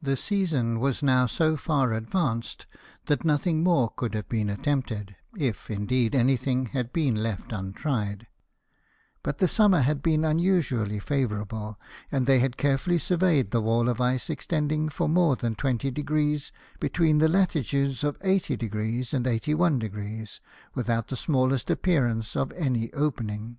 The 0.00 0.16
season 0.16 0.80
was 0.80 1.02
now 1.02 1.26
so 1.26 1.54
far 1.58 1.92
ad 1.92 2.06
vanced 2.08 2.64
that 3.08 3.26
nothing 3.26 3.62
more 3.62 3.90
could 3.90 4.14
have 4.14 4.26
been 4.26 4.48
attempted, 4.48 5.16
if 5.36 5.70
indeed 5.70 6.14
anything 6.14 6.68
had 6.72 6.94
been 6.94 7.16
left 7.16 7.52
untried: 7.52 8.26
but 9.22 9.36
the 9.36 9.46
summer 9.46 9.82
had 9.82 10.02
been 10.02 10.24
unusually 10.24 10.98
favourable, 10.98 11.78
and 12.10 12.24
they 12.26 12.38
had 12.38 12.56
carefully 12.56 12.96
surveyed 12.96 13.50
the 13.50 13.60
wall 13.60 13.90
of 13.90 14.00
ice 14.00 14.30
extending 14.30 14.88
for 14.88 15.10
more 15.10 15.36
than 15.36 15.54
twenty 15.54 15.90
degrees 15.90 16.50
between 16.80 17.18
the 17.18 17.28
latitudes 17.28 18.02
of 18.02 18.18
80° 18.20 19.12
and 19.12 19.26
81°, 19.26 20.40
without 20.74 21.08
the 21.08 21.16
smallest 21.16 21.68
appearance 21.68 22.34
of 22.34 22.50
any 22.52 22.90
opening. 22.94 23.58